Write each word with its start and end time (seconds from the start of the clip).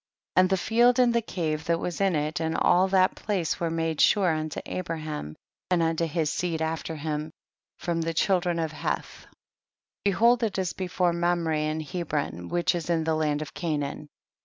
1 0.33 0.45
1. 0.45 0.45
And 0.45 0.49
the 0.49 0.57
field 0.57 0.97
and 0.97 1.13
the 1.13 1.21
cave 1.21 1.65
that 1.65 1.79
was 1.79 2.01
in 2.01 2.15
it 2.15 2.39
and 2.39 2.57
all 2.57 2.87
that 2.87 3.13
place 3.13 3.59
were 3.59 3.69
made 3.69 4.01
sure 4.01 4.33
unto 4.33 4.59
Abraham 4.65 5.35
and 5.69 5.83
unto 5.83 6.07
his 6.07 6.31
seed 6.33 6.59
after 6.59 6.95
him, 6.95 7.29
from 7.77 8.01
the 8.01 8.15
children 8.15 8.57
of 8.57 8.71
Heth; 8.71 9.27
behold 10.03 10.41
it 10.41 10.57
is 10.57 10.73
before 10.73 11.13
Mamre 11.13 11.59
in 11.59 11.81
Hebron, 11.81 12.49
which 12.49 12.73
is 12.73 12.89
in 12.89 13.03
the 13.03 13.13
land 13.13 13.43
of 13.43 13.53
Canaan. 13.53 14.09